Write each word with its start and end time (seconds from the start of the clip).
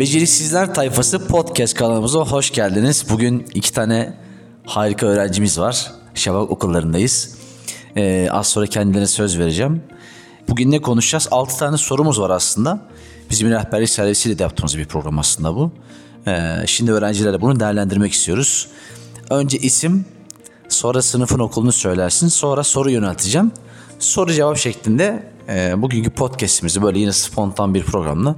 Beceriksizler 0.00 0.74
Tayfası 0.74 1.26
podcast 1.26 1.74
kanalımıza 1.74 2.20
hoş 2.20 2.50
geldiniz. 2.50 3.06
Bugün 3.10 3.46
iki 3.54 3.72
tane 3.72 4.16
harika 4.64 5.06
öğrencimiz 5.06 5.58
var. 5.58 5.92
Şafak 6.14 6.50
okullarındayız. 6.50 7.34
Ee, 7.96 8.28
az 8.30 8.46
sonra 8.46 8.66
kendilerine 8.66 9.06
söz 9.06 9.38
vereceğim. 9.38 9.82
Bugün 10.48 10.70
ne 10.70 10.82
konuşacağız? 10.82 11.28
6 11.30 11.58
tane 11.58 11.76
sorumuz 11.76 12.20
var 12.20 12.30
aslında. 12.30 12.80
Bizim 13.30 13.50
rehberlik 13.50 13.90
servisiyle 13.90 14.38
de 14.38 14.42
yaptığımız 14.42 14.78
bir 14.78 14.84
program 14.84 15.18
aslında 15.18 15.54
bu. 15.54 15.72
Ee, 16.26 16.56
şimdi 16.66 16.92
öğrencilerle 16.92 17.40
bunu 17.40 17.60
değerlendirmek 17.60 18.12
istiyoruz. 18.12 18.68
Önce 19.30 19.58
isim, 19.58 20.04
sonra 20.68 21.02
sınıfın 21.02 21.38
okulunu 21.38 21.72
söylersin. 21.72 22.28
Sonra 22.28 22.64
soru 22.64 22.90
yönelteceğim. 22.90 23.52
Soru 23.98 24.32
cevap 24.32 24.56
şeklinde 24.56 25.30
e, 25.48 25.82
bugünkü 25.82 26.10
podcastimizi 26.10 26.82
böyle 26.82 26.98
yine 26.98 27.12
spontan 27.12 27.74
bir 27.74 27.82
programla 27.84 28.36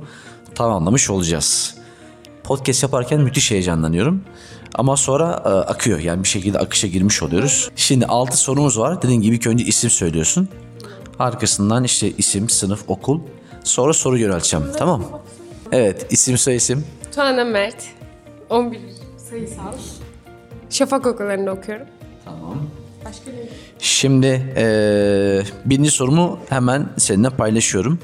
tamamlamış 0.54 1.10
olacağız. 1.10 1.74
Podcast 2.44 2.82
yaparken 2.82 3.20
müthiş 3.20 3.50
heyecanlanıyorum. 3.50 4.24
Ama 4.74 4.96
sonra 4.96 5.42
e, 5.44 5.48
akıyor 5.48 5.98
yani 5.98 6.22
bir 6.22 6.28
şekilde 6.28 6.58
akışa 6.58 6.88
girmiş 6.88 7.22
oluyoruz. 7.22 7.70
Şimdi 7.76 8.06
6 8.06 8.36
sorumuz 8.36 8.78
var. 8.78 9.02
Dediğim 9.02 9.22
gibi 9.22 9.36
ilk 9.36 9.46
önce 9.46 9.64
isim 9.64 9.90
söylüyorsun. 9.90 10.48
Arkasından 11.18 11.84
işte 11.84 12.10
isim, 12.10 12.48
sınıf, 12.48 12.84
okul. 12.88 13.20
Sonra 13.64 13.92
soru 13.92 14.18
yönelteceğim. 14.18 14.66
Tamam? 14.78 15.04
Evet 15.72 16.06
isim 16.10 16.38
soy 16.38 16.56
isim. 16.56 16.84
Tuana 17.14 17.44
Mert, 17.44 17.84
11 18.50 18.80
sayısal. 19.30 19.72
Şafak 20.70 21.06
okullarında 21.06 21.52
okuyorum. 21.52 21.86
Başka 23.04 23.30
ne? 23.30 23.48
Şimdi 23.78 24.26
e, 24.56 24.64
birinci 25.64 25.90
sorumu 25.90 26.38
hemen 26.48 26.88
seninle 26.98 27.30
paylaşıyorum. 27.30 27.98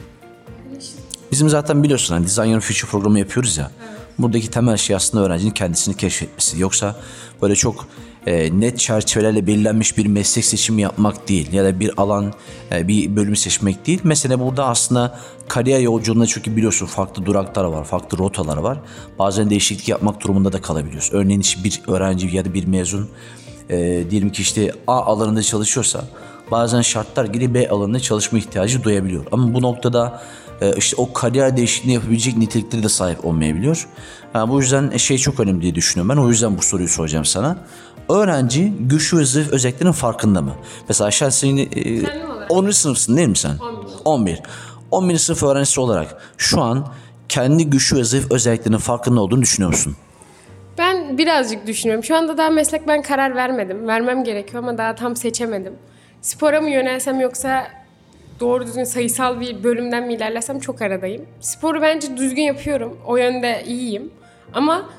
Bizim 1.33 1.49
zaten 1.49 1.83
biliyorsun 1.83 2.15
hani 2.15 2.27
Design 2.27 2.49
Your 2.49 2.61
Future 2.61 2.91
programı 2.91 3.19
yapıyoruz 3.19 3.57
ya. 3.57 3.71
Buradaki 4.19 4.51
temel 4.51 4.77
şey 4.77 4.97
aslında 4.97 5.25
öğrencinin 5.25 5.51
kendisini 5.51 5.97
keşfetmesi. 5.97 6.61
Yoksa 6.61 6.97
böyle 7.43 7.55
çok 7.55 7.87
e, 8.27 8.61
net 8.61 8.79
çerçevelerle 8.79 9.47
belirlenmiş 9.47 9.99
bir 9.99 10.07
meslek 10.07 10.45
seçimi 10.45 10.83
yapmak 10.83 11.29
değil. 11.29 11.53
Ya 11.53 11.65
da 11.65 11.81
bir 11.81 11.91
alan, 11.97 12.33
e, 12.73 12.89
bir 12.89 13.17
bölüm 13.17 13.37
seçmek 13.37 13.87
değil. 13.87 14.01
Mesela 14.05 14.41
burada 14.41 14.67
aslında 14.67 15.19
kariyer 15.49 15.81
yolculuğunda 15.81 16.27
çünkü 16.27 16.57
biliyorsun 16.57 16.87
farklı 16.87 17.27
duraklar 17.27 17.65
var, 17.65 17.85
farklı 17.85 18.19
rotalar 18.19 18.57
var. 18.57 18.79
Bazen 19.19 19.51
değişiklik 19.51 19.89
yapmak 19.89 20.25
durumunda 20.25 20.53
da 20.53 20.63
kalabiliyoruz. 20.63 21.11
Örneğin 21.13 21.41
işte 21.41 21.65
bir 21.65 21.81
öğrenci 21.87 22.37
ya 22.37 22.45
da 22.45 22.55
bir 22.55 22.67
mezun 22.67 23.09
e, 23.71 24.05
diyelim 24.11 24.33
ki 24.33 24.43
işte 24.43 24.73
A 24.87 25.03
alanında 25.03 25.43
çalışıyorsa 25.43 26.05
bazen 26.51 26.83
şartlar 26.83 27.25
gereği 27.25 27.55
B 27.55 27.69
alanında 27.69 28.01
çalışma 28.01 28.39
ihtiyacı 28.39 28.83
duyabiliyor. 28.83 29.25
Ama 29.33 29.55
bu 29.55 29.63
noktada 29.63 30.23
işte 30.77 30.97
o 30.97 31.13
kariyer 31.13 31.57
değişikliğini 31.57 31.95
yapabilecek 31.95 32.37
nitelikleri 32.37 32.83
de 32.83 32.89
sahip 32.89 33.25
olmayabiliyor. 33.25 33.89
Ha, 34.33 34.49
bu 34.49 34.61
yüzden 34.61 34.97
şey 34.97 35.19
çok 35.19 35.41
önemli 35.41 35.63
diye 35.63 35.75
düşünüyorum 35.75 36.17
ben. 36.17 36.23
O 36.23 36.29
yüzden 36.29 36.59
bu 36.59 36.63
soruyu 36.63 36.89
soracağım 36.89 37.25
sana. 37.25 37.59
Öğrenci 38.09 38.73
güçlü 38.81 39.19
ve 39.19 39.25
zayıf 39.25 39.53
özelliklerinin 39.53 39.93
farkında 39.93 40.43
mı? 40.43 40.55
Mesela 40.89 41.11
sen 41.11 41.29
senin 41.29 41.57
e, 41.57 41.67
Kendim 42.03 42.31
olarak. 42.31 42.51
10. 42.51 42.71
sınıfsın 42.71 43.17
değil 43.17 43.29
mi 43.29 43.37
sen? 43.37 43.57
11. 44.05 44.43
11. 44.91 45.19
sınıf 45.19 45.43
öğrencisi 45.43 45.81
olarak 45.81 46.23
şu 46.37 46.61
an 46.63 46.89
kendi 47.29 47.71
güçlü 47.71 47.97
ve 47.97 48.05
zayıf 48.05 48.31
özelliklerinin 48.31 48.79
farkında 48.79 49.21
olduğunu 49.21 49.43
düşünüyor 49.43 49.71
musun? 49.71 49.97
Ben 50.79 51.19
birazcık 51.19 51.67
düşünüyorum. 51.67 52.05
Şu 52.05 52.17
anda 52.17 52.39
daha 52.39 52.51
meslek 52.51 52.89
ben 52.89 53.03
karar 53.03 53.35
vermedim. 53.35 53.87
Vermem 53.89 54.25
gerekiyor 54.25 54.63
ama 54.63 54.79
daha 54.79 54.95
tam 54.95 55.17
seçemedim. 55.17 55.73
Spora 56.23 56.61
mı 56.61 56.71
yönelsem 56.71 57.21
yoksa 57.21 57.67
doğru 58.41 58.67
düzgün 58.67 58.85
sayısal 58.85 59.41
bir 59.41 59.65
bölümden 59.65 60.07
mi 60.07 60.15
ilerlesem 60.15 60.61
çok 60.61 60.83
aradayım. 60.83 61.27
Sporu 61.41 61.83
bence 61.83 62.17
düzgün 62.17 62.43
yapıyorum. 62.43 62.99
O 63.07 63.17
yönde 63.17 63.65
iyiyim. 63.67 64.11
Ama 64.55 64.91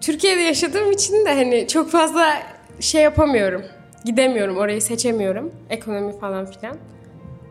Türkiye'de 0.00 0.40
yaşadığım 0.40 0.92
için 0.92 1.26
de 1.26 1.34
hani 1.34 1.68
çok 1.68 1.90
fazla 1.90 2.42
şey 2.80 3.02
yapamıyorum. 3.02 3.62
Gidemiyorum, 4.04 4.56
orayı 4.56 4.82
seçemiyorum. 4.82 5.52
Ekonomi 5.70 6.18
falan 6.18 6.46
filan. 6.46 6.76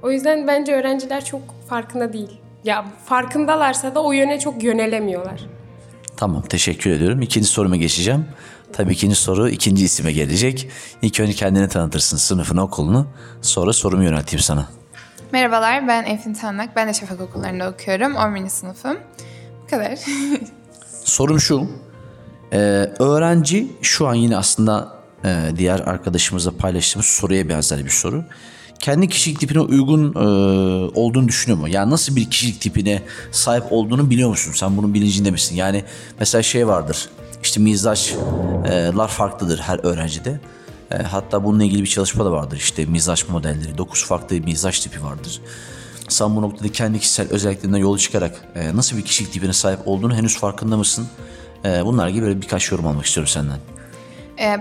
O 0.03 0.12
yüzden 0.12 0.47
bence 0.47 0.75
öğrenciler 0.75 1.26
çok 1.26 1.41
farkında 1.70 2.14
değil. 2.14 2.41
Ya 2.64 2.86
farkındalarsa 3.06 3.96
da 3.96 4.03
o 4.03 4.12
yöne 4.12 4.40
çok 4.40 4.64
yönelemiyorlar. 4.64 5.41
Tamam 6.18 6.41
teşekkür 6.41 6.91
ediyorum. 6.91 7.22
İkinci 7.22 7.47
soruma 7.47 7.76
geçeceğim. 7.76 8.26
Tabii 8.74 8.94
ikinci 8.94 9.16
soru 9.16 9.50
ikinci 9.50 9.86
isime 9.86 10.12
gelecek. 10.12 10.70
İlk 11.02 11.20
önce 11.20 11.34
kendini 11.34 11.68
tanıtırsın, 11.70 12.18
sınıfını, 12.18 12.64
okulunu. 12.64 13.08
Sonra 13.41 13.74
sorumu 13.74 14.03
yönelteyim 14.03 14.44
sana. 14.44 14.78
Merhabalar, 15.31 15.88
ben 15.88 16.03
Efin 16.06 16.34
Tannak. 16.34 16.75
Ben 16.75 16.88
de 16.88 16.94
Şafak 16.94 17.22
Okullarında 17.22 17.69
okuyorum. 17.69 18.16
11. 18.16 18.50
sınıfım. 18.50 18.97
Bu 19.63 19.67
kadar. 19.69 20.00
Sorum 21.03 21.40
şu. 21.40 21.67
Ee, 22.53 22.57
öğrenci 23.00 23.67
şu 23.81 24.07
an 24.07 24.13
yine 24.13 24.38
aslında 24.38 24.95
e, 25.25 25.51
diğer 25.57 25.79
arkadaşımızla 25.79 26.51
paylaştığımız 26.57 27.06
soruya 27.06 27.50
benzer 27.50 27.85
bir 27.85 27.90
soru. 27.90 28.23
Kendi 28.79 29.09
kişilik 29.09 29.40
tipine 29.40 29.59
uygun 29.59 30.13
e, 30.13 30.19
olduğunu 31.00 31.28
düşünüyor 31.28 31.59
mu? 31.59 31.67
Yani 31.67 31.91
nasıl 31.91 32.16
bir 32.16 32.29
kişilik 32.29 32.61
tipine 32.61 33.01
sahip 33.31 33.63
olduğunu 33.69 34.09
biliyor 34.09 34.29
musun? 34.29 34.51
Sen 34.56 34.78
bunun 34.78 34.94
bilincinde 34.94 35.31
misin? 35.31 35.56
Yani 35.56 35.84
mesela 36.19 36.44
şey 36.44 36.67
vardır. 36.67 37.09
İşte 37.44 37.59
mizaçlar 37.59 39.07
farklıdır 39.07 39.59
her 39.59 39.79
öğrencide. 39.84 40.40
E, 40.92 40.98
hatta 40.98 41.44
bununla 41.44 41.64
ilgili 41.64 41.84
bir 41.84 41.88
çalışma 41.88 42.26
da 42.26 42.32
vardır. 42.32 42.58
İşte 42.58 42.86
mizaç 42.86 43.30
modelleri. 43.30 43.78
9 43.78 44.06
farklı 44.06 44.36
mizaç 44.36 44.80
tipi 44.80 45.04
vardır. 45.04 45.42
Sen 46.10 46.36
bu 46.36 46.42
noktada 46.42 46.72
kendi 46.72 47.00
kişisel 47.00 47.30
özelliklerinden 47.30 47.78
yola 47.78 47.98
çıkarak 47.98 48.36
e, 48.56 48.76
nasıl 48.76 48.98
bir 48.98 49.02
kişilik 49.02 49.34
tipine 49.34 49.54
sahip 49.54 49.80
olduğunu 49.86 50.16
henüz 50.16 50.38
farkında 50.38 50.78
mısın? 50.78 51.08
E, 51.66 51.86
bunlar 51.86 52.08
gibi 52.10 52.26
böyle 52.26 52.42
birkaç 52.42 52.72
yorum 52.72 52.88
almak 52.88 53.06
istiyorum 53.06 53.32
senden. 53.34 53.58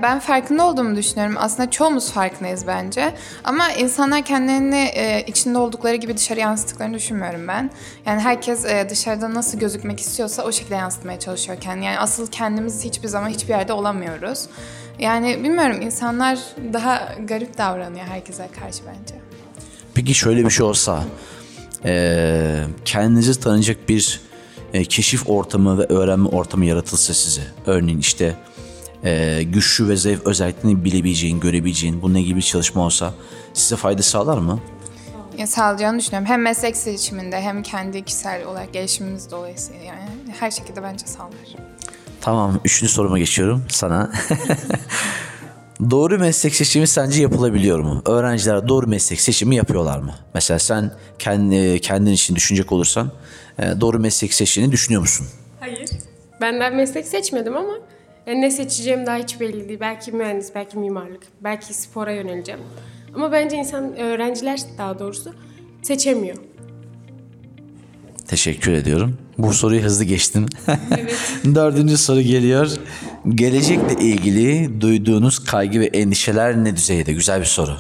Ben 0.03 0.19
farkında 0.19 0.67
olduğumu 0.67 0.97
düşünüyorum. 0.97 1.35
Aslında 1.39 1.71
çoğumuz 1.71 2.11
farkındayız 2.11 2.67
bence. 2.67 3.15
Ama 3.45 3.71
insanlar 3.71 4.25
kendilerini 4.25 4.91
içinde 5.27 5.59
oldukları 5.59 5.97
gibi 5.97 6.17
dışarı 6.17 6.41
yansıttıklarını 6.41 6.95
düşünmüyorum 6.95 7.49
ben. 7.49 7.71
Yani 8.07 8.21
herkes 8.21 8.65
dışarıda 8.91 9.35
nasıl 9.35 9.59
gözükmek 9.59 10.01
istiyorsa 10.01 10.43
o 10.43 10.53
şekilde 10.53 10.75
yansıtmaya 10.75 11.19
çalışıyor 11.19 11.61
kendini. 11.61 11.85
Yani 11.85 11.99
asıl 11.99 12.27
kendimiz 12.27 12.85
hiçbir 12.85 13.09
zaman 13.09 13.29
hiçbir 13.29 13.49
yerde 13.49 13.73
olamıyoruz. 13.73 14.49
Yani 14.99 15.45
bilmiyorum 15.45 15.83
insanlar 15.83 16.39
daha 16.73 17.15
garip 17.25 17.59
davranıyor 17.59 18.07
herkese 18.07 18.49
karşı 18.61 18.83
bence. 18.87 19.15
Peki 19.95 20.15
şöyle 20.15 20.45
bir 20.45 20.51
şey 20.51 20.67
olsa, 20.67 21.05
e, 21.85 22.65
kendinizi 22.85 23.41
tanıyacak 23.41 23.89
bir 23.89 24.21
e, 24.73 24.85
keşif 24.85 25.29
ortamı 25.29 25.79
ve 25.79 25.85
öğrenme 25.85 26.29
ortamı 26.29 26.65
yaratılsa 26.65 27.15
size. 27.15 27.43
Örneğin 27.67 27.99
işte 27.99 28.37
e, 29.05 29.43
güçlü 29.43 29.89
ve 29.89 29.97
zayıf 29.97 30.27
özelliklerini 30.27 30.85
bilebileceğin, 30.85 31.41
görebileceğin 31.41 32.03
bununla 32.03 32.19
ilgili 32.19 32.37
bir 32.37 32.43
çalışma 32.43 32.83
olsa 32.83 33.15
size 33.55 33.77
fayda 33.77 34.03
sağlar 34.03 34.39
mı? 34.39 34.61
Ya, 35.39 35.47
sağlayacağını 35.47 35.99
düşünüyorum. 35.99 36.29
Hem 36.29 36.43
meslek 36.43 36.77
seçiminde 36.77 37.41
hem 37.41 37.63
kendi 37.63 38.05
kişisel 38.05 38.45
olarak 38.45 38.73
gelişimimiz 38.73 39.31
dolayısıyla 39.31 39.85
yani 39.85 40.09
her 40.41 40.51
şekilde 40.51 40.83
bence 40.83 41.07
sağlar. 41.07 41.57
Tamam, 42.29 42.61
üçüncü 42.65 42.93
soruma 42.93 43.19
geçiyorum 43.19 43.65
sana. 43.69 44.11
doğru 45.91 46.19
meslek 46.19 46.55
seçimi 46.55 46.87
sence 46.87 47.23
yapılabiliyor 47.23 47.79
mu? 47.79 48.03
Öğrenciler 48.07 48.69
doğru 48.69 48.87
meslek 48.87 49.21
seçimi 49.21 49.57
yapıyorlar 49.57 49.99
mı? 49.99 50.15
Mesela 50.35 50.59
sen 50.59 50.91
kendi, 51.19 51.81
kendin 51.81 52.13
için 52.13 52.37
düşünecek 52.37 52.73
olursan 52.73 53.11
e, 53.59 53.81
doğru 53.81 53.99
meslek 53.99 54.35
seçtiğini 54.35 54.73
düşünüyor 54.73 55.01
musun? 55.01 55.27
Hayır. 55.61 55.91
Ben 56.41 56.61
daha 56.61 56.71
meslek 56.71 57.07
seçmedim 57.07 57.57
ama 57.57 57.73
yani 58.27 58.41
ne 58.41 58.51
seçeceğim 58.51 59.07
daha 59.07 59.17
hiç 59.17 59.41
belli 59.41 59.69
değil. 59.69 59.81
Belki 59.81 60.13
mühendis, 60.13 60.55
belki 60.55 60.79
mimarlık, 60.79 61.23
belki 61.41 61.75
spora 61.75 62.13
yöneleceğim. 62.13 62.61
Ama 63.15 63.33
bence 63.33 63.57
insan, 63.57 63.97
öğrenciler 63.97 64.61
daha 64.79 64.99
doğrusu 64.99 65.35
seçemiyor. 65.83 66.37
Teşekkür 68.29 68.73
ediyorum. 68.73 69.19
Bu 69.39 69.53
soruyu 69.53 69.83
hızlı 69.83 70.05
geçtim. 70.05 70.47
Dördüncü 71.45 71.97
soru 71.97 72.21
geliyor. 72.21 72.71
Gelecekle 73.29 74.05
ilgili 74.05 74.81
duyduğunuz 74.81 75.39
kaygı 75.39 75.81
ve 75.81 75.87
endişeler 75.87 76.65
ne 76.65 76.77
düzeyde? 76.77 77.13
Güzel 77.13 77.41
bir 77.41 77.47
soru. 77.47 77.77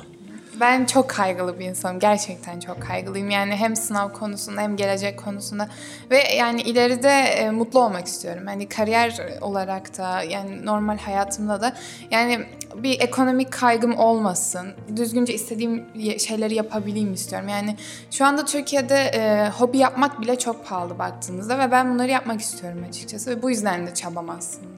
Ben 0.60 0.84
çok 0.84 1.08
kaygılı 1.10 1.58
bir 1.58 1.64
insanım. 1.64 1.98
Gerçekten 1.98 2.60
çok 2.60 2.82
kaygılıyım. 2.82 3.30
Yani 3.30 3.56
hem 3.56 3.76
sınav 3.76 4.12
konusunda 4.12 4.60
hem 4.60 4.76
gelecek 4.76 5.18
konusunda 5.18 5.68
ve 6.10 6.22
yani 6.36 6.60
ileride 6.60 7.08
e, 7.08 7.50
mutlu 7.50 7.80
olmak 7.80 8.06
istiyorum. 8.06 8.42
Hani 8.46 8.68
kariyer 8.68 9.38
olarak 9.40 9.98
da 9.98 10.22
yani 10.22 10.66
normal 10.66 10.98
hayatımda 10.98 11.60
da 11.60 11.76
yani 12.10 12.38
bir 12.74 13.00
ekonomik 13.00 13.52
kaygım 13.52 13.96
olmasın. 13.96 14.68
Düzgünce 14.96 15.34
istediğim 15.34 15.84
şeyleri 16.18 16.54
yapabileyim 16.54 17.12
istiyorum. 17.12 17.48
Yani 17.48 17.76
şu 18.10 18.24
anda 18.24 18.44
Türkiye'de 18.44 18.96
e, 18.96 19.50
hobi 19.50 19.78
yapmak 19.78 20.20
bile 20.20 20.38
çok 20.38 20.66
pahalı 20.66 20.98
baktığınızda 20.98 21.58
ve 21.58 21.70
ben 21.70 21.94
bunları 21.94 22.10
yapmak 22.10 22.40
istiyorum 22.40 22.84
açıkçası 22.88 23.30
ve 23.30 23.42
bu 23.42 23.50
yüzden 23.50 23.86
de 23.86 23.94
çabam 23.94 24.30
aslında. 24.30 24.68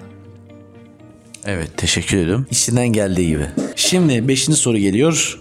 Evet 1.47 1.71
teşekkür 1.77 2.19
ediyorum. 2.19 2.47
İçinden 2.51 2.89
geldiği 2.89 3.29
gibi. 3.29 3.47
Şimdi 3.77 4.29
beşinci 4.29 4.59
soru 4.59 4.79
geliyor. 4.79 5.41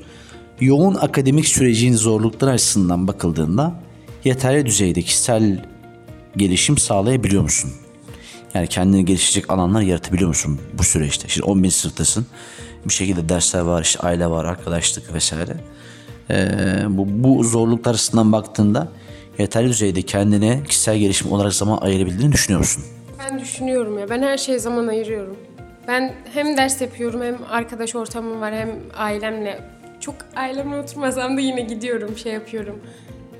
Yoğun 0.60 0.96
akademik 0.96 1.48
sürecin 1.48 1.94
zorlukları 1.94 2.52
açısından 2.52 3.08
bakıldığında 3.08 3.74
yeterli 4.24 4.66
düzeyde 4.66 5.02
kişisel 5.02 5.66
gelişim 6.38 6.78
sağlayabiliyor 6.78 7.42
musun? 7.42 7.72
Yani 8.54 8.68
kendini 8.68 9.06
geliştirecek 9.06 9.52
alanlar 9.52 9.82
yaratabiliyor 9.82 10.28
musun 10.28 10.60
bu 10.78 10.84
süreçte? 10.84 11.28
Şimdi 11.28 11.46
11. 11.46 11.72
sınıftasın. 11.72 12.26
Bir 12.86 12.94
şekilde 12.94 13.30
dersler 13.30 13.62
var, 13.62 13.82
işte 13.82 14.00
aile 14.00 14.28
var, 14.30 14.46
arkadaşlık 14.46 15.14
vesaire. 15.14 15.58
Ee, 16.30 16.46
bu, 16.90 17.06
bu 17.10 17.44
zorluklar 17.44 17.94
açısından 17.94 18.32
baktığında 18.32 18.88
yeterli 19.38 19.70
düzeyde 19.70 20.02
kendine 20.02 20.64
kişisel 20.64 20.98
gelişim 20.98 21.32
olarak 21.32 21.54
zaman 21.54 21.78
ayırabildiğini 21.78 22.32
düşünüyor 22.32 22.60
musun? 22.60 22.84
Ben 23.20 23.40
düşünüyorum 23.40 24.00
ya. 24.00 24.10
Ben 24.10 24.22
her 24.22 24.38
şeye 24.38 24.60
zaman 24.60 24.88
ayırıyorum. 24.88 25.38
Ben 25.88 26.16
hem 26.34 26.58
ders 26.58 26.82
yapıyorum 26.82 27.22
hem 27.22 27.38
arkadaş 27.50 27.96
ortamım 27.96 28.42
var 28.42 28.54
hem 28.54 28.70
ailemle. 28.98 29.79
Çok 30.00 30.16
ailemle 30.36 30.78
oturmasam 30.78 31.38
da 31.38 31.42
yine 31.42 31.62
gidiyorum 31.62 32.18
şey 32.18 32.34
yapıyorum. 32.34 32.80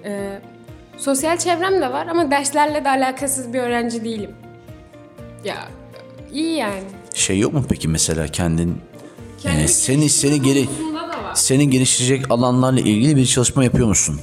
Ee, 0.06 0.40
sosyal 0.98 1.38
çevrem 1.38 1.82
de 1.82 1.92
var 1.94 2.08
ama 2.08 2.32
derslerle 2.32 2.86
de 2.86 2.90
alakasız 2.90 3.54
bir 3.54 3.60
öğrenci 3.60 4.04
değilim. 4.04 4.32
Ya 5.44 5.68
iyi 6.32 6.56
yani. 6.56 6.84
Şey 7.14 7.40
yok 7.40 7.54
mu 7.54 7.66
peki 7.70 7.88
mesela 7.88 8.28
kendin 8.28 8.82
Kendi 9.40 9.62
e, 9.62 9.68
seni 9.68 10.10
seni 10.10 10.42
geri 10.42 10.66
seni 11.34 11.70
geliştirecek 11.70 12.32
alanlarla 12.32 12.80
ilgili 12.80 13.16
bir 13.16 13.26
çalışma 13.26 13.64
yapıyor 13.64 13.88
musun? 13.88 14.20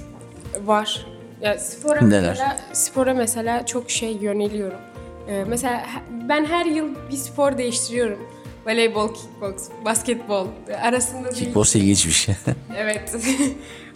Var. 0.65 1.07
Ya 1.41 1.59
spora 1.59 2.01
Neler? 2.01 2.29
mesela 2.31 2.57
spora 2.73 3.15
mesela 3.15 3.67
çok 3.67 3.91
şey 3.91 4.17
yöneliyorum. 4.17 4.79
Ee, 5.29 5.45
mesela 5.49 5.87
ben 6.29 6.45
her 6.45 6.67
yıl 6.67 6.89
bir 7.11 7.17
spor 7.17 7.59
değiştiriyorum. 7.59 8.19
Voleybol, 8.67 9.09
kickbox, 9.15 9.69
basketbol 9.85 10.47
arasında 10.83 11.25
değil. 11.25 11.45
Kickbox 11.45 11.77
ilginç 11.77 12.07
bir 12.07 12.13
şey. 12.13 12.35
Evet. 12.77 13.17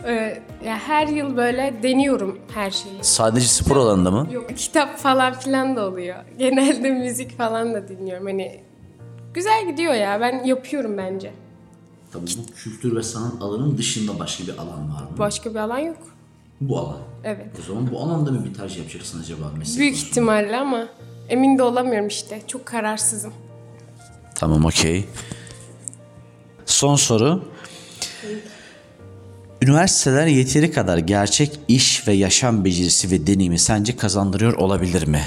Ee, 0.07 0.43
ya 0.65 0.79
her 0.79 1.07
yıl 1.07 1.37
böyle 1.37 1.75
deniyorum 1.83 2.39
her 2.55 2.71
şeyi. 2.71 2.95
Sadece 3.03 3.47
spor 3.47 3.77
alanında 3.77 4.11
mı? 4.11 4.29
Yok 4.33 4.57
kitap 4.57 4.97
falan 4.99 5.33
filan 5.35 5.77
da 5.77 5.89
oluyor. 5.89 6.17
Genelde 6.39 6.91
müzik 6.91 7.39
falan 7.39 7.75
da 7.75 7.89
dinliyorum. 7.89 8.27
Hani 8.27 8.61
güzel 9.35 9.67
gidiyor 9.71 9.95
ya. 9.95 10.21
Ben 10.21 10.45
yapıyorum 10.45 10.97
bence. 10.99 11.33
Tabii 12.13 12.27
bu 12.27 12.55
kültür 12.55 12.97
ve 12.97 13.03
sanat 13.03 13.43
alanının 13.43 13.79
dışında 13.79 14.19
başka 14.19 14.45
bir 14.45 14.59
alan 14.59 14.95
var 14.95 15.03
mı? 15.03 15.19
Başka 15.19 15.51
bir 15.51 15.59
alan 15.59 15.79
yok. 15.79 15.97
Bu 16.61 16.79
alan. 16.79 16.99
Evet. 17.25 17.47
O 17.61 17.67
zaman 17.73 17.91
bu 17.93 18.01
alanda 18.01 18.31
mı 18.31 18.45
bir 18.45 18.55
tercih 18.55 18.79
yapacaksın 18.79 19.21
acaba 19.21 19.53
meslek 19.59 19.79
Büyük 19.79 19.93
konusunda? 19.95 20.11
ihtimalle 20.11 20.57
ama 20.57 20.89
emin 21.29 21.59
de 21.59 21.63
olamıyorum 21.63 22.09
işte. 22.09 22.43
Çok 22.47 22.67
kararsızım. 22.67 23.33
Tamam 24.41 24.65
okey. 24.65 25.09
Son 26.67 26.97
soru. 26.97 27.45
Üniversiteler 29.63 30.27
yeteri 30.27 30.73
kadar 30.73 30.99
gerçek 30.99 31.61
iş 31.69 32.09
ve 32.09 32.13
yaşam 32.13 32.65
becerisi 32.65 33.11
ve 33.11 33.27
deneyimi 33.27 33.59
sence 33.59 33.97
kazandırıyor 33.97 34.53
olabilir 34.53 35.07
mi? 35.07 35.23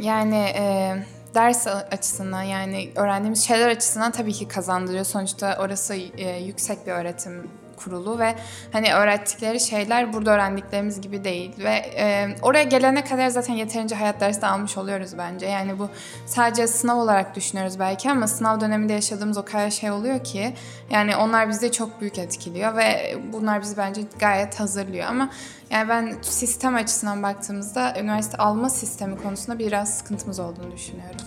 Yani 0.00 0.36
e, 0.36 0.96
ders 1.34 1.66
açısından 1.66 2.42
yani 2.42 2.90
öğrendiğimiz 2.96 3.46
şeyler 3.46 3.68
açısından 3.68 4.12
tabii 4.12 4.32
ki 4.32 4.48
kazandırıyor. 4.48 5.04
Sonuçta 5.04 5.58
orası 5.60 5.94
e, 5.94 6.38
yüksek 6.38 6.86
bir 6.86 6.92
öğretim 6.92 7.50
kurulu 7.76 8.18
ve 8.18 8.34
hani 8.72 8.94
öğrettikleri 8.94 9.60
şeyler 9.60 10.12
burada 10.12 10.30
öğrendiklerimiz 10.30 11.00
gibi 11.00 11.24
değil 11.24 11.52
ve 11.58 11.74
e, 11.74 12.36
oraya 12.42 12.64
gelene 12.64 13.04
kadar 13.04 13.28
zaten 13.28 13.54
yeterince 13.54 13.94
hayat 13.94 14.20
dersi 14.20 14.42
de 14.42 14.46
almış 14.46 14.78
oluyoruz 14.78 15.18
bence. 15.18 15.46
Yani 15.46 15.78
bu 15.78 15.88
sadece 16.26 16.66
sınav 16.66 16.96
olarak 16.96 17.36
düşünüyoruz 17.36 17.78
belki 17.78 18.10
ama 18.10 18.26
sınav 18.26 18.60
döneminde 18.60 18.92
yaşadığımız 18.92 19.38
o 19.38 19.44
kadar 19.44 19.70
şey 19.70 19.90
oluyor 19.90 20.24
ki 20.24 20.54
yani 20.90 21.16
onlar 21.16 21.48
bizi 21.48 21.72
çok 21.72 22.00
büyük 22.00 22.18
etkiliyor 22.18 22.76
ve 22.76 23.16
bunlar 23.32 23.62
bizi 23.62 23.76
bence 23.76 24.02
gayet 24.18 24.60
hazırlıyor 24.60 25.06
ama 25.06 25.30
yani 25.70 25.88
ben 25.88 26.16
sistem 26.22 26.74
açısından 26.74 27.22
baktığımızda 27.22 27.94
üniversite 28.00 28.36
alma 28.36 28.70
sistemi 28.70 29.16
konusunda 29.22 29.58
biraz 29.58 29.98
sıkıntımız 29.98 30.40
olduğunu 30.40 30.72
düşünüyorum. 30.72 31.20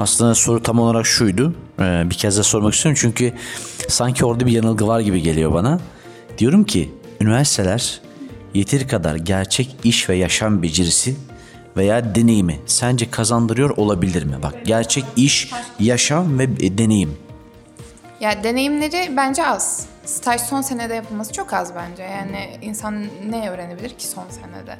Aslında 0.00 0.34
soru 0.34 0.62
tam 0.62 0.78
olarak 0.78 1.06
şuydu. 1.06 1.54
Ee, 1.80 2.02
bir 2.10 2.14
kez 2.14 2.38
de 2.38 2.42
sormak 2.42 2.74
istiyorum 2.74 2.98
çünkü 3.00 3.32
sanki 3.88 4.24
orada 4.24 4.46
bir 4.46 4.52
yanılgı 4.52 4.86
var 4.86 5.00
gibi 5.00 5.22
geliyor 5.22 5.52
bana. 5.52 5.80
Diyorum 6.38 6.64
ki 6.64 6.90
üniversiteler 7.20 8.00
yeteri 8.54 8.86
kadar 8.86 9.14
gerçek 9.16 9.76
iş 9.84 10.08
ve 10.08 10.16
yaşam 10.16 10.62
becerisi 10.62 11.16
veya 11.76 12.14
deneyimi 12.14 12.60
sence 12.66 13.10
kazandırıyor 13.10 13.70
olabilir 13.70 14.22
mi? 14.22 14.34
Bak 14.42 14.54
gerçek 14.64 15.04
iş, 15.16 15.52
yaşam 15.80 16.38
ve 16.38 16.42
e, 16.42 16.78
deneyim. 16.78 17.16
Ya 18.20 18.44
deneyimleri 18.44 19.16
bence 19.16 19.46
az. 19.46 19.86
Staj 20.04 20.40
son 20.40 20.60
senede 20.60 20.94
yapılması 20.94 21.32
çok 21.32 21.52
az 21.52 21.74
bence. 21.74 22.02
Yani 22.02 22.58
insan 22.62 23.04
ne 23.30 23.50
öğrenebilir 23.50 23.90
ki 23.90 24.06
son 24.06 24.24
senede? 24.30 24.76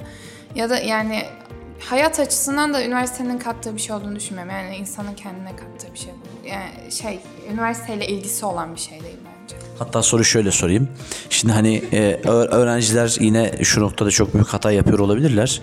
Ya 0.55 0.69
da 0.69 0.79
yani 0.79 1.23
hayat 1.89 2.19
açısından 2.19 2.73
da 2.73 2.85
üniversitenin 2.85 3.37
kattığı 3.37 3.75
bir 3.75 3.81
şey 3.81 3.95
olduğunu 3.95 4.15
düşünmüyorum. 4.15 4.53
Yani 4.53 4.75
insanın 4.75 5.13
kendine 5.13 5.55
kattığı 5.55 5.93
bir 5.93 5.99
şey. 5.99 6.09
Yani 6.51 6.91
şey, 6.91 7.19
üniversiteyle 7.53 8.07
ilgisi 8.07 8.45
olan 8.45 8.75
bir 8.75 8.79
şey 8.79 9.01
değil 9.03 9.17
bence. 9.43 9.55
Hatta 9.79 10.03
soru 10.03 10.23
şöyle 10.23 10.51
sorayım. 10.51 10.87
Şimdi 11.29 11.53
hani 11.53 11.75
e, 11.91 11.97
öğ- 12.23 12.47
öğrenciler 12.47 13.15
yine 13.19 13.51
şu 13.63 13.81
noktada 13.81 14.11
çok 14.11 14.33
büyük 14.33 14.47
hata 14.47 14.71
yapıyor 14.71 14.99
olabilirler. 14.99 15.61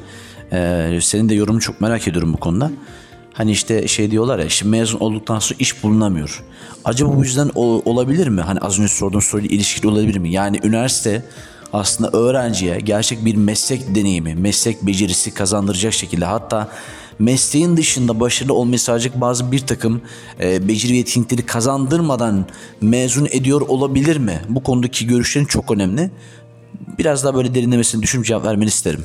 E, 0.52 0.98
senin 1.02 1.28
de 1.28 1.34
yorumunu 1.34 1.60
çok 1.60 1.80
merak 1.80 2.08
ediyorum 2.08 2.32
bu 2.32 2.36
konuda. 2.36 2.70
Hani 3.32 3.50
işte 3.50 3.88
şey 3.88 4.10
diyorlar 4.10 4.38
ya 4.38 4.48
şimdi 4.48 4.70
mezun 4.70 4.98
olduktan 4.98 5.38
sonra 5.38 5.56
iş 5.60 5.82
bulunamıyor. 5.82 6.44
Acaba 6.84 7.16
bu 7.16 7.24
yüzden 7.24 7.50
o- 7.54 7.82
olabilir 7.84 8.28
mi? 8.28 8.40
Hani 8.40 8.58
az 8.60 8.78
önce 8.78 8.88
sorduğum 8.88 9.22
soruyla 9.22 9.48
ilişkili 9.56 9.88
olabilir 9.88 10.18
mi? 10.18 10.30
Yani 10.32 10.60
üniversite 10.64 11.22
aslında 11.72 12.18
öğrenciye 12.18 12.80
gerçek 12.80 13.24
bir 13.24 13.34
meslek 13.34 13.94
deneyimi, 13.94 14.34
meslek 14.34 14.82
becerisi 14.82 15.34
kazandıracak 15.34 15.92
şekilde 15.92 16.24
hatta 16.24 16.68
mesleğin 17.18 17.76
dışında 17.76 18.20
başarılı 18.20 18.54
olmayı 18.54 18.78
sağlayacak 18.78 19.20
bazı 19.20 19.52
bir 19.52 19.60
takım 19.60 20.00
e, 20.40 20.68
beceri 20.68 20.92
ve 20.92 20.96
yetkinlikleri 20.96 21.46
kazandırmadan 21.46 22.46
mezun 22.80 23.28
ediyor 23.30 23.60
olabilir 23.60 24.16
mi? 24.16 24.42
Bu 24.48 24.62
konudaki 24.62 25.06
görüşlerin 25.06 25.46
çok 25.46 25.70
önemli. 25.70 26.10
Biraz 26.98 27.24
daha 27.24 27.34
böyle 27.34 27.54
derinlemesine 27.54 28.02
düşünüp 28.02 28.26
cevap 28.26 28.44
vermeni 28.44 28.68
isterim. 28.68 29.04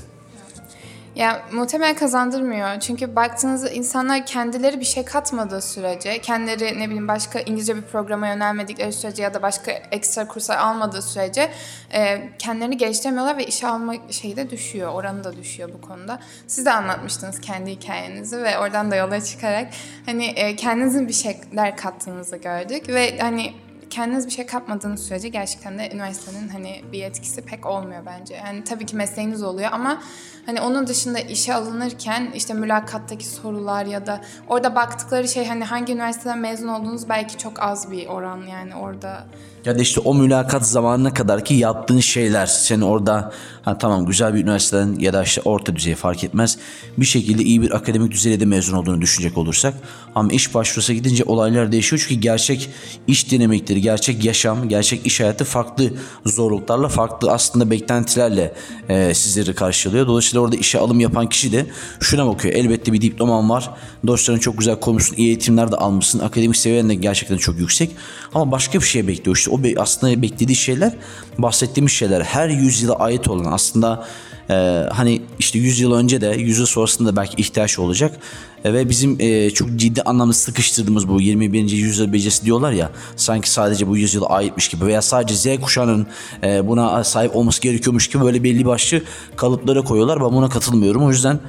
Ya 1.16 1.46
muhtemelen 1.52 1.96
kazandırmıyor. 1.96 2.80
Çünkü 2.80 3.16
baktığınızda 3.16 3.70
insanlar 3.70 4.26
kendileri 4.26 4.80
bir 4.80 4.86
şey 4.86 5.06
katmadığı 5.06 5.62
sürece, 5.62 6.22
kendileri 6.22 6.80
ne 6.80 6.86
bileyim 6.86 7.08
başka 7.08 7.40
İngilizce 7.40 7.76
bir 7.76 7.82
programa 7.82 8.28
yönelmedikleri 8.28 8.94
sürece 8.94 9.24
ya 9.24 9.34
da 9.34 9.42
başka 9.42 9.72
ekstra 9.72 10.28
kurslar 10.28 10.58
almadığı 10.58 11.02
sürece 11.02 11.52
e, 11.94 12.30
kendilerini 12.40 12.78
geliştiremiyorlar 12.78 13.38
ve 13.38 13.46
işe 13.46 13.68
alma 13.68 13.94
şeyi 14.10 14.36
de 14.36 14.50
düşüyor, 14.50 14.94
oranı 14.94 15.24
da 15.24 15.38
düşüyor 15.38 15.70
bu 15.74 15.88
konuda. 15.88 16.20
Siz 16.48 16.66
de 16.66 16.72
anlatmıştınız 16.72 17.42
kendi 17.42 17.72
hikayenizi 17.72 18.38
ve 18.38 18.60
oradan 18.60 18.92
da 18.92 18.96
yola 18.96 19.22
çıkarak 19.24 19.68
hani 20.06 20.26
e, 20.26 20.56
kendinizin 20.56 21.08
bir 21.08 21.14
şeyler 21.14 21.78
kattığınızı 21.78 22.38
gördük 22.38 22.90
ve 22.90 23.18
hani 23.20 23.54
kendiniz 23.94 24.26
bir 24.26 24.32
şey 24.32 24.46
katmadığınız 24.46 25.06
sürece 25.06 25.30
gerçekten 25.30 25.80
de 25.80 25.90
üniversitenin 25.94 26.50
hani 26.50 26.82
bir 26.92 27.04
etkisi 27.04 27.42
pek 27.42 27.66
olmuyor 27.66 28.02
bence. 28.06 28.34
Yani 28.34 28.64
tabii 28.64 28.86
ki 28.86 28.96
mesleğiniz 28.96 29.44
oluyor 29.44 29.70
ama 29.72 30.02
hani 30.46 30.62
onun 30.62 30.88
dışında 30.88 31.20
işe 31.20 31.54
alınırken 31.54 32.32
işte 32.36 32.54
mülakattaki 32.54 33.28
sorular 33.28 33.86
ya 33.86 34.06
da 34.06 34.22
orada 34.48 34.76
baktıkları 34.76 35.28
şey 35.28 35.48
hani 35.48 35.64
hangi 35.64 35.94
üniversiteden 35.94 36.38
mezun 36.38 36.68
olduğunuz 36.68 37.10
belki 37.10 37.38
çok 37.38 37.62
az 37.62 37.92
bir 37.92 38.08
oran 38.08 38.42
yani 38.48 38.76
orada. 38.76 39.26
Ya 39.66 39.76
da 39.78 39.82
işte 39.82 40.00
o 40.00 40.14
mülakat 40.14 40.68
zamanına 40.68 41.14
kadar 41.14 41.46
ki 41.46 41.54
yaptığın 41.54 42.00
şeyler 42.00 42.46
seni 42.46 42.86
orada 42.86 43.32
ha 43.62 43.78
tamam 43.78 44.06
güzel 44.06 44.34
bir 44.34 44.44
üniversiteden 44.44 45.00
ya 45.00 45.14
da 45.14 45.24
işte 45.24 45.42
orta 45.46 45.76
düzey 45.76 45.96
fark 45.96 46.24
etmez. 46.24 46.58
bir 46.98 47.06
şekilde 47.06 47.44
iyi 47.44 47.62
bir 47.62 47.76
akademik 47.76 48.12
düzeyde 48.12 48.40
de 48.40 48.46
mezun 48.46 48.78
olduğunu 48.78 49.02
düşünecek 49.02 49.38
olursak 49.38 49.74
ama 50.16 50.32
iş 50.32 50.56
başvurusu 50.56 50.94
gidince 50.94 51.24
olaylar 51.24 51.72
değişiyor. 51.72 52.06
Çünkü 52.08 52.22
gerçek 52.22 52.70
iş 53.08 53.32
dinamikleri, 53.32 53.82
gerçek 53.84 54.26
yaşam, 54.26 54.70
gerçek 54.70 55.06
iş 55.06 55.20
hayatı 55.20 55.46
farklı 55.46 55.94
zorluklarla, 56.26 56.88
farklı 56.88 57.32
aslında 57.32 57.72
beklentilerle 57.72 58.54
e, 58.90 59.14
sizleri 59.14 59.56
karşılıyor. 59.56 60.08
Dolayısıyla 60.08 60.42
orada 60.42 60.56
işe 60.56 60.80
alım 60.80 61.00
yapan 61.00 61.30
kişi 61.30 61.52
de 61.52 61.66
şuna 62.00 62.28
bakıyor. 62.28 62.54
Elbette 62.54 62.94
bir 62.94 63.02
diploman 63.02 63.50
var. 63.50 63.70
Dostların 64.08 64.40
çok 64.40 64.58
güzel 64.58 64.80
konuşsun, 64.80 65.16
iyi 65.16 65.28
eğitimler 65.28 65.72
de 65.72 65.76
almışsın. 65.76 66.20
Akademik 66.20 66.58
seviyen 66.58 66.90
de 66.90 66.96
gerçekten 66.96 67.38
çok 67.38 67.60
yüksek. 67.60 67.92
Ama 68.34 68.52
başka 68.52 68.80
bir 68.80 68.86
şey 68.86 69.08
bekliyor. 69.08 69.38
İşte 69.38 69.52
o 69.52 69.60
aslında 69.78 70.22
beklediği 70.22 70.56
şeyler 70.56 70.94
bahsettiğimiz 71.38 71.92
şeyler. 71.92 72.22
Her 72.22 72.50
yüzyıla 72.50 72.96
ait 72.96 73.28
olan 73.28 73.52
aslında 73.52 74.08
e, 74.50 74.54
hani 74.92 75.22
işte 75.40 75.60
100 75.60 75.80
yıl 75.80 75.94
önce 75.94 76.22
de 76.22 76.28
100 76.28 76.60
yıl 76.60 76.66
sonrasında 76.66 77.12
da 77.12 77.16
belki 77.16 77.42
ihtiyaç 77.42 77.80
olacak. 77.80 78.20
E, 78.66 78.74
ve 78.74 78.90
bizim 78.90 79.18
e, 79.20 79.50
çok 79.50 79.76
ciddi 79.76 80.02
anlamda 80.02 80.34
sıkıştırdığımız 80.34 81.08
bu 81.08 81.22
21. 81.22 81.70
yüzyıl 81.70 82.14
becerisi 82.14 82.46
diyorlar 82.46 82.72
ya 82.72 82.92
sanki 83.16 83.50
sadece 83.50 83.88
bu 83.88 83.98
yüzyıla 83.98 84.26
aitmiş 84.26 84.68
gibi 84.68 84.86
veya 84.86 85.02
sadece 85.02 85.36
Z 85.36 85.62
kuşağının 85.62 86.08
e, 86.44 86.68
buna 86.68 87.04
sahip 87.04 87.36
olması 87.36 87.62
gerekiyormuş 87.62 88.08
gibi 88.08 88.24
böyle 88.24 88.44
belli 88.44 88.66
başlı 88.66 89.02
kalıplara 89.36 89.82
koyuyorlar. 89.82 90.22
Ben 90.22 90.32
buna 90.32 90.50
katılmıyorum. 90.50 91.04
O 91.04 91.10
yüzden 91.10 91.40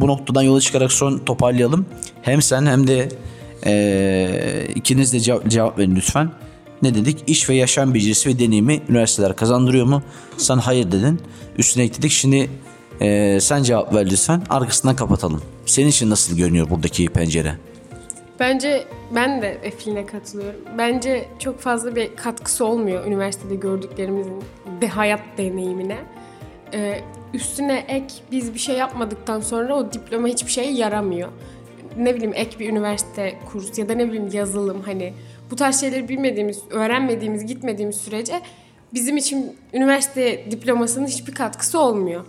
bu 0.00 0.06
noktadan 0.06 0.42
yola 0.42 0.60
çıkarak 0.60 0.92
son 0.92 1.18
toparlayalım. 1.18 1.86
Hem 2.22 2.42
sen 2.42 2.66
hem 2.66 2.86
de 2.86 3.08
e, 3.66 4.66
ikiniz 4.74 5.12
de 5.12 5.20
cevap, 5.20 5.48
cevap 5.48 5.78
verin 5.78 5.96
lütfen. 5.96 6.30
Ne 6.82 6.94
dedik? 6.94 7.24
İş 7.26 7.48
ve 7.48 7.54
yaşam 7.54 7.94
becerisi 7.94 8.28
ve 8.28 8.38
deneyimi 8.38 8.80
üniversiteler 8.88 9.36
kazandırıyor 9.36 9.86
mu? 9.86 10.02
Sen 10.36 10.56
hayır 10.58 10.92
dedin. 10.92 11.20
Üstüne 11.58 11.84
ekledik. 11.84 12.10
Şimdi 12.10 12.50
Ee, 13.00 13.38
sen 13.40 13.62
cevap 13.62 13.94
ver 13.94 14.10
lütfen. 14.10 14.42
Arkasından 14.50 14.96
kapatalım. 14.96 15.42
Senin 15.66 15.88
için 15.88 16.10
nasıl 16.10 16.36
görünüyor 16.36 16.70
buradaki 16.70 17.08
pencere? 17.08 17.54
Bence 18.40 18.84
ben 19.14 19.42
de 19.42 19.58
Eflin'e 19.62 20.06
katılıyorum. 20.06 20.60
Bence 20.78 21.28
çok 21.38 21.60
fazla 21.60 21.96
bir 21.96 22.16
katkısı 22.16 22.64
olmuyor 22.66 23.06
üniversitede 23.06 23.54
gördüklerimizin 23.54 24.42
de 24.80 24.88
hayat 24.88 25.20
deneyimine. 25.38 25.98
Ee, 26.74 27.00
üstüne 27.34 27.84
ek 27.88 28.06
biz 28.32 28.54
bir 28.54 28.58
şey 28.58 28.76
yapmadıktan 28.76 29.40
sonra 29.40 29.74
o 29.76 29.92
diploma 29.92 30.28
hiçbir 30.28 30.50
şeye 30.50 30.72
yaramıyor. 30.72 31.28
Ne 31.96 32.14
bileyim 32.14 32.32
ek 32.34 32.58
bir 32.58 32.68
üniversite 32.68 33.38
kursu 33.52 33.80
ya 33.80 33.88
da 33.88 33.94
ne 33.94 34.06
bileyim 34.08 34.28
yazılım 34.32 34.82
hani 34.84 35.14
bu 35.52 35.56
tarz 35.56 35.80
şeyleri 35.80 36.08
bilmediğimiz, 36.08 36.58
öğrenmediğimiz, 36.70 37.46
gitmediğimiz 37.46 37.96
sürece 37.96 38.42
bizim 38.94 39.16
için 39.16 39.56
üniversite 39.72 40.50
diplomasının 40.50 41.06
hiçbir 41.06 41.32
katkısı 41.32 41.80
olmuyor. 41.80 42.24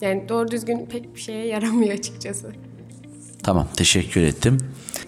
Yani 0.00 0.28
doğru 0.28 0.50
düzgün 0.50 0.86
pek 0.86 1.14
bir 1.14 1.20
şeye 1.20 1.46
yaramıyor 1.46 1.92
açıkçası. 1.98 2.52
Tamam 3.42 3.68
teşekkür 3.76 4.20
ettim. 4.20 4.58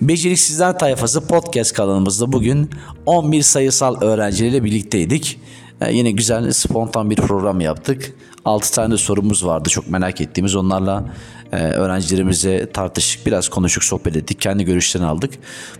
Beceriksizler 0.01 0.79
Tayfası 0.79 1.27
podcast 1.27 1.73
kanalımızda 1.73 2.33
bugün 2.33 2.71
11 3.07 3.43
sayısal 3.43 4.01
öğrencileriyle 4.01 4.65
birlikteydik. 4.65 5.41
Ee, 5.81 5.93
yine 5.93 6.11
güzel 6.11 6.53
spontan 6.53 7.11
bir 7.11 7.17
program 7.17 7.61
yaptık. 7.61 8.13
6 8.45 8.73
tane 8.73 8.97
sorumuz 8.97 9.47
vardı 9.47 9.69
çok 9.69 9.91
merak 9.91 10.21
ettiğimiz. 10.21 10.57
Onlarla 10.57 11.05
e, 11.53 11.57
öğrencilerimize 11.57 12.73
tartıştık, 12.73 13.27
biraz 13.27 13.49
konuştuk, 13.49 13.85
sohbet 13.85 14.17
ettik, 14.17 14.41
kendi 14.41 14.65
görüşlerini 14.65 15.07
aldık. 15.07 15.35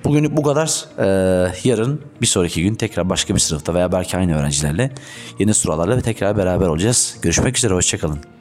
Bugünlük 0.05 0.37
bu 0.37 0.43
kadar. 0.43 0.85
Ee, 0.99 1.53
yarın 1.65 2.01
bir 2.21 2.27
sonraki 2.27 2.63
gün 2.63 2.75
tekrar 2.75 3.11
başka 3.11 3.35
bir 3.35 3.41
sınıfta 3.41 3.75
veya 3.75 3.93
belki 3.93 4.17
aynı 4.17 4.39
öğrencilerle 4.39 4.91
yeni 5.39 5.55
sorularla 5.55 5.97
ve 5.97 6.01
tekrar 6.01 6.37
beraber 6.37 6.67
olacağız. 6.67 7.17
Görüşmek 7.23 7.59
üzere, 7.59 7.75
hoşçakalın. 7.75 8.38